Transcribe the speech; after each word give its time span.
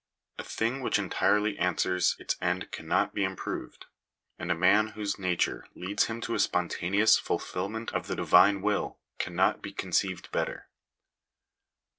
A 0.39 0.43
thing 0.43 0.81
which 0.81 0.97
entirely 0.97 1.59
answers 1.59 2.15
its 2.17 2.35
end 2.41 2.71
cannot 2.71 3.13
be 3.13 3.23
improved; 3.23 3.85
and 4.39 4.49
a 4.51 4.55
man 4.55 4.87
whose 4.97 5.19
nature 5.19 5.67
leads 5.75 6.05
him 6.05 6.19
to 6.21 6.33
a 6.33 6.39
spontaneous 6.39 7.19
fulfilment 7.19 7.93
of 7.93 8.07
the 8.07 8.15
Divine 8.15 8.63
will 8.63 8.97
cannot 9.19 9.61
be 9.61 9.71
conceived 9.71 10.31
better. 10.31 10.69